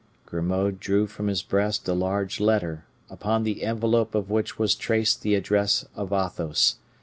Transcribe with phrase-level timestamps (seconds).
[0.25, 5.21] Grimaud drew from his breast a large letter, upon the envelope of which was traced
[5.21, 6.77] the address of Athos.